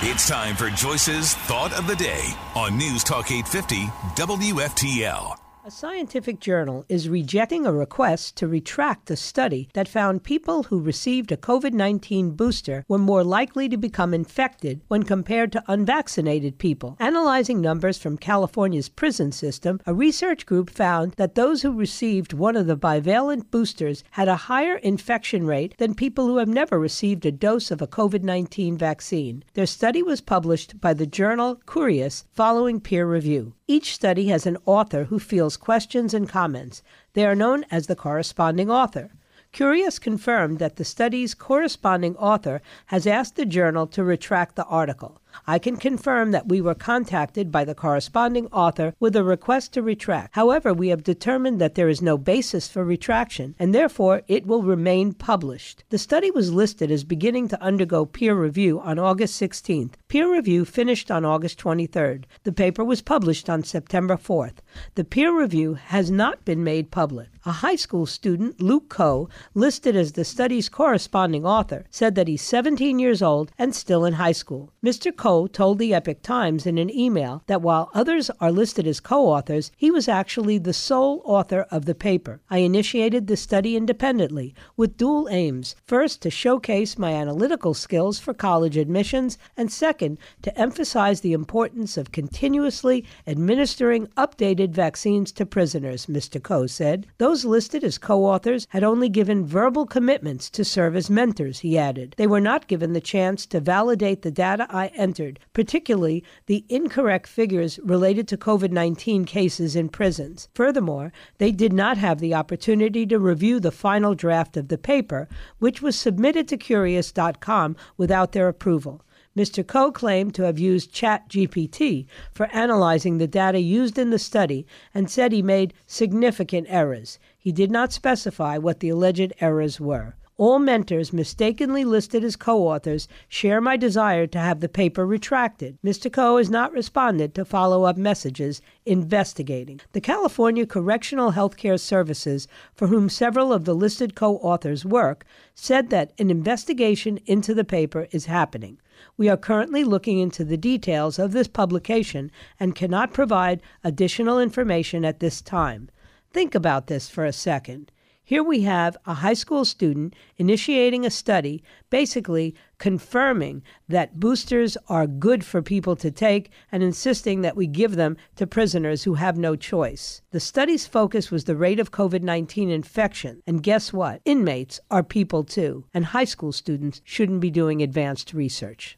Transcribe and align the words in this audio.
It's 0.00 0.28
time 0.28 0.54
for 0.54 0.70
Joyce's 0.70 1.34
Thought 1.34 1.76
of 1.76 1.88
the 1.88 1.96
Day 1.96 2.32
on 2.54 2.78
News 2.78 3.02
Talk 3.02 3.32
850 3.32 3.86
WFTL. 4.14 5.36
A 5.64 5.70
scientific 5.72 6.38
journal 6.38 6.86
is 6.88 7.08
rejecting 7.08 7.66
a 7.66 7.72
request 7.72 8.36
to 8.36 8.46
retract 8.46 9.10
a 9.10 9.16
study 9.16 9.68
that 9.74 9.88
found 9.88 10.22
people 10.22 10.62
who 10.62 10.80
received 10.80 11.32
a 11.32 11.36
COVID 11.36 11.72
19 11.72 12.30
booster 12.30 12.84
were 12.86 12.96
more 12.96 13.24
likely 13.24 13.68
to 13.68 13.76
become 13.76 14.14
infected 14.14 14.80
when 14.86 15.02
compared 15.02 15.50
to 15.52 15.64
unvaccinated 15.66 16.58
people. 16.58 16.96
Analyzing 17.28 17.60
numbers 17.60 17.98
from 17.98 18.16
California's 18.16 18.88
prison 18.88 19.32
system, 19.32 19.82
a 19.84 19.92
research 19.92 20.46
group 20.46 20.70
found 20.70 21.12
that 21.18 21.34
those 21.34 21.60
who 21.60 21.70
received 21.74 22.32
one 22.32 22.56
of 22.56 22.66
the 22.66 22.74
bivalent 22.74 23.50
boosters 23.50 24.02
had 24.12 24.28
a 24.28 24.48
higher 24.48 24.76
infection 24.76 25.46
rate 25.46 25.74
than 25.76 25.94
people 25.94 26.26
who 26.26 26.38
have 26.38 26.48
never 26.48 26.78
received 26.78 27.26
a 27.26 27.30
dose 27.30 27.70
of 27.70 27.82
a 27.82 27.86
COVID 27.86 28.22
19 28.22 28.78
vaccine. 28.78 29.44
Their 29.52 29.66
study 29.66 30.02
was 30.02 30.22
published 30.22 30.80
by 30.80 30.94
the 30.94 31.06
journal 31.06 31.60
Cureus 31.70 32.24
following 32.32 32.80
peer 32.80 33.06
review. 33.06 33.52
Each 33.66 33.92
study 33.92 34.28
has 34.28 34.46
an 34.46 34.56
author 34.64 35.04
who 35.04 35.18
fields 35.18 35.58
questions 35.58 36.14
and 36.14 36.26
comments. 36.26 36.82
They 37.12 37.26
are 37.26 37.34
known 37.34 37.66
as 37.70 37.88
the 37.88 37.94
corresponding 37.94 38.70
author. 38.70 39.10
Cureus 39.52 39.98
confirmed 39.98 40.58
that 40.60 40.76
the 40.76 40.84
study's 40.84 41.34
corresponding 41.34 42.16
author 42.16 42.62
has 42.86 43.06
asked 43.06 43.36
the 43.36 43.46
journal 43.46 43.86
to 43.88 44.04
retract 44.04 44.56
the 44.56 44.64
article. 44.64 45.20
I 45.46 45.58
can 45.58 45.76
confirm 45.76 46.30
that 46.32 46.48
we 46.48 46.60
were 46.60 46.74
contacted 46.74 47.52
by 47.52 47.64
the 47.64 47.74
corresponding 47.74 48.46
author 48.48 48.94
with 49.00 49.16
a 49.16 49.24
request 49.24 49.72
to 49.74 49.82
retract. 49.82 50.34
However, 50.34 50.74
we 50.74 50.88
have 50.88 51.02
determined 51.02 51.60
that 51.60 51.74
there 51.74 51.88
is 51.88 52.02
no 52.02 52.18
basis 52.18 52.68
for 52.68 52.84
retraction, 52.84 53.54
and 53.58 53.74
therefore 53.74 54.22
it 54.28 54.46
will 54.46 54.62
remain 54.62 55.12
published. 55.12 55.84
The 55.90 55.98
study 55.98 56.30
was 56.30 56.52
listed 56.52 56.90
as 56.90 57.04
beginning 57.04 57.48
to 57.48 57.62
undergo 57.62 58.04
peer 58.04 58.34
review 58.34 58.80
on 58.80 58.98
August 58.98 59.40
16th. 59.40 59.92
Peer 60.08 60.32
review 60.32 60.64
finished 60.64 61.10
on 61.10 61.24
August 61.24 61.58
23rd. 61.58 62.24
The 62.44 62.52
paper 62.52 62.84
was 62.84 63.02
published 63.02 63.48
on 63.48 63.62
September 63.62 64.16
4th. 64.16 64.56
The 64.94 65.04
peer 65.04 65.38
review 65.38 65.74
has 65.74 66.10
not 66.10 66.44
been 66.44 66.64
made 66.64 66.90
public. 66.90 67.28
A 67.44 67.52
high 67.52 67.76
school 67.76 68.04
student, 68.04 68.60
Luke 68.60 68.88
Coe, 68.88 69.28
listed 69.54 69.96
as 69.96 70.12
the 70.12 70.24
study's 70.24 70.68
corresponding 70.68 71.46
author, 71.46 71.86
said 71.90 72.14
that 72.14 72.28
he's 72.28 72.42
17 72.42 72.98
years 72.98 73.22
old 73.22 73.52
and 73.58 73.74
still 73.74 74.04
in 74.04 74.14
high 74.14 74.32
school. 74.32 74.72
Mr. 74.84 75.14
told 75.28 75.78
the 75.78 75.92
Epoch 75.92 76.22
Times 76.22 76.64
in 76.64 76.78
an 76.78 76.90
email 76.90 77.42
that 77.48 77.60
while 77.60 77.90
others 77.92 78.30
are 78.40 78.50
listed 78.50 78.86
as 78.86 78.98
co 78.98 79.26
authors, 79.26 79.70
he 79.76 79.90
was 79.90 80.08
actually 80.08 80.56
the 80.56 80.72
sole 80.72 81.20
author 81.24 81.66
of 81.70 81.84
the 81.84 81.94
paper. 81.94 82.40
I 82.48 82.58
initiated 82.58 83.26
the 83.26 83.36
study 83.36 83.76
independently 83.76 84.54
with 84.76 84.96
dual 84.96 85.28
aims 85.28 85.76
first, 85.84 86.22
to 86.22 86.30
showcase 86.30 86.96
my 86.96 87.12
analytical 87.12 87.74
skills 87.74 88.18
for 88.18 88.32
college 88.32 88.76
admissions, 88.76 89.36
and 89.56 89.70
second, 89.70 90.18
to 90.42 90.58
emphasize 90.58 91.20
the 91.20 91.34
importance 91.34 91.96
of 91.96 92.12
continuously 92.12 93.04
administering 93.26 94.06
updated 94.16 94.70
vaccines 94.70 95.30
to 95.32 95.44
prisoners, 95.44 96.06
Mr. 96.06 96.42
Coe 96.42 96.66
said. 96.66 97.06
Those 97.18 97.44
listed 97.44 97.84
as 97.84 97.98
co 97.98 98.24
authors 98.24 98.66
had 98.70 98.82
only 98.82 99.08
given 99.08 99.44
verbal 99.44 99.84
commitments 99.84 100.48
to 100.50 100.64
serve 100.64 100.96
as 100.96 101.10
mentors, 101.10 101.58
he 101.58 101.76
added. 101.76 102.14
They 102.16 102.26
were 102.26 102.40
not 102.40 102.68
given 102.68 102.94
the 102.94 103.00
chance 103.00 103.44
to 103.46 103.60
validate 103.60 104.22
the 104.22 104.30
data 104.30 104.66
I 104.70 104.86
entered, 105.08 105.40
particularly 105.54 106.22
the 106.44 106.66
incorrect 106.68 107.26
figures 107.26 107.80
related 107.82 108.28
to 108.28 108.36
COVID 108.36 108.70
19 108.70 109.24
cases 109.24 109.74
in 109.74 109.88
prisons. 109.88 110.50
Furthermore, 110.54 111.12
they 111.38 111.50
did 111.50 111.72
not 111.72 111.96
have 111.96 112.18
the 112.20 112.34
opportunity 112.34 113.06
to 113.06 113.18
review 113.18 113.58
the 113.58 113.70
final 113.70 114.14
draft 114.14 114.54
of 114.58 114.68
the 114.68 114.76
paper, 114.76 115.26
which 115.60 115.80
was 115.80 115.96
submitted 115.96 116.46
to 116.46 116.58
Cureus.com 116.58 117.74
without 117.96 118.32
their 118.32 118.48
approval. 118.48 119.02
Mr. 119.34 119.66
Coe 119.66 119.90
claimed 119.90 120.34
to 120.34 120.42
have 120.42 120.58
used 120.58 120.92
ChatGPT 120.92 122.06
for 122.30 122.50
analyzing 122.52 123.16
the 123.16 123.26
data 123.26 123.60
used 123.60 123.96
in 123.96 124.10
the 124.10 124.18
study 124.18 124.66
and 124.92 125.08
said 125.08 125.32
he 125.32 125.40
made 125.40 125.72
significant 125.86 126.66
errors. 126.68 127.18
He 127.38 127.50
did 127.50 127.70
not 127.70 127.94
specify 127.94 128.58
what 128.58 128.80
the 128.80 128.90
alleged 128.90 129.32
errors 129.40 129.80
were. 129.80 130.16
All 130.38 130.60
mentors 130.60 131.12
mistakenly 131.12 131.84
listed 131.84 132.22
as 132.22 132.36
co 132.36 132.68
authors 132.68 133.08
share 133.28 133.60
my 133.60 133.76
desire 133.76 134.24
to 134.28 134.38
have 134.38 134.60
the 134.60 134.68
paper 134.68 135.04
retracted. 135.04 135.76
Mr. 135.84 136.12
Coe 136.12 136.36
has 136.36 136.48
not 136.48 136.72
responded 136.72 137.34
to 137.34 137.44
follow 137.44 137.82
up 137.82 137.96
messages 137.96 138.62
investigating. 138.86 139.80
The 139.90 140.00
California 140.00 140.64
Correctional 140.64 141.32
Healthcare 141.32 141.80
Services, 141.80 142.46
for 142.72 142.86
whom 142.86 143.08
several 143.08 143.52
of 143.52 143.64
the 143.64 143.74
listed 143.74 144.14
co 144.14 144.36
authors 144.36 144.84
work, 144.84 145.24
said 145.56 145.90
that 145.90 146.12
an 146.20 146.30
investigation 146.30 147.18
into 147.26 147.52
the 147.52 147.64
paper 147.64 148.06
is 148.12 148.26
happening. 148.26 148.78
We 149.16 149.28
are 149.28 149.36
currently 149.36 149.82
looking 149.82 150.20
into 150.20 150.44
the 150.44 150.56
details 150.56 151.18
of 151.18 151.32
this 151.32 151.48
publication 151.48 152.30
and 152.60 152.76
cannot 152.76 153.12
provide 153.12 153.60
additional 153.82 154.38
information 154.38 155.04
at 155.04 155.18
this 155.18 155.42
time. 155.42 155.90
Think 156.32 156.54
about 156.54 156.86
this 156.86 157.08
for 157.08 157.24
a 157.24 157.32
second. 157.32 157.90
Here 158.28 158.42
we 158.42 158.60
have 158.64 158.94
a 159.06 159.14
high 159.14 159.32
school 159.32 159.64
student 159.64 160.12
initiating 160.36 161.06
a 161.06 161.10
study, 161.10 161.62
basically 161.88 162.54
confirming 162.76 163.62
that 163.88 164.20
boosters 164.20 164.76
are 164.86 165.06
good 165.06 165.46
for 165.46 165.62
people 165.62 165.96
to 165.96 166.10
take 166.10 166.50
and 166.70 166.82
insisting 166.82 167.40
that 167.40 167.56
we 167.56 167.66
give 167.66 167.96
them 167.96 168.18
to 168.36 168.46
prisoners 168.46 169.04
who 169.04 169.14
have 169.14 169.38
no 169.38 169.56
choice. 169.56 170.20
The 170.30 170.40
study's 170.40 170.86
focus 170.86 171.30
was 171.30 171.44
the 171.44 171.56
rate 171.56 171.80
of 171.80 171.90
COVID 171.90 172.20
19 172.20 172.68
infection. 172.68 173.42
And 173.46 173.62
guess 173.62 173.94
what? 173.94 174.20
Inmates 174.26 174.78
are 174.90 175.02
people 175.02 175.42
too, 175.42 175.86
and 175.94 176.04
high 176.04 176.26
school 176.26 176.52
students 176.52 177.00
shouldn't 177.04 177.40
be 177.40 177.50
doing 177.50 177.80
advanced 177.80 178.34
research. 178.34 178.97